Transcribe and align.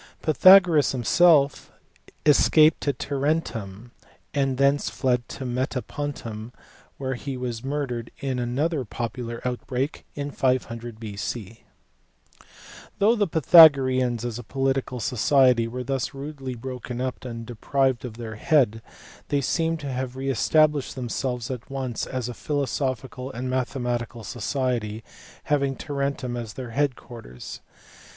Pythagoras 0.23 0.93
himself 0.93 1.71
escaped 2.25 2.81
to 2.81 2.91
Tarentum, 2.91 3.91
and 4.33 4.57
thence 4.57 4.89
fled 4.89 5.29
to 5.29 5.45
Metapontum, 5.45 6.53
where 6.97 7.13
he 7.13 7.37
was 7.37 7.63
murdered 7.63 8.09
in 8.17 8.39
another 8.39 8.83
popular 8.83 9.47
outbreak 9.47 10.07
in 10.15 10.31
500 10.31 10.99
B.C. 10.99 11.65
Though 12.97 13.15
the 13.15 13.27
Pythagoreans 13.27 14.25
as 14.25 14.39
a 14.39 14.43
political 14.43 14.99
society 14.99 15.67
were 15.67 15.83
thus 15.83 16.15
rudely 16.15 16.55
broken 16.55 16.99
up 16.99 17.23
and 17.23 17.45
deprived 17.45 18.03
of 18.03 18.17
their 18.17 18.37
head, 18.37 18.81
they 19.27 19.39
seem 19.39 19.77
to 19.77 19.91
have 19.91 20.15
re 20.15 20.31
established 20.31 20.95
themselves 20.95 21.51
at 21.51 21.69
once 21.69 22.07
as 22.07 22.27
a 22.27 22.33
philosophical 22.33 23.31
and 23.31 23.51
mathematical 23.51 24.23
society, 24.23 25.03
having 25.43 25.75
Tarentum 25.75 26.35
as 26.35 26.53
their 26.55 26.71
head 26.71 26.95
quarters. 26.95 27.61